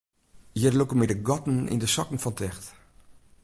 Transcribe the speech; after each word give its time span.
Hjir 0.55 0.73
lûke 0.77 0.95
my 0.97 1.05
de 1.09 1.17
gatten 1.27 1.57
yn 1.73 1.81
de 1.83 1.89
sokken 1.95 2.21
fan 2.23 2.35
ticht. 2.39 2.65